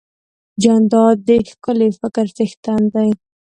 جانداد 0.63 1.17
د 1.27 1.29
ښکلي 1.49 1.89
فکر 1.99 2.25
څښتن 2.35 2.81
دی. 2.95 3.09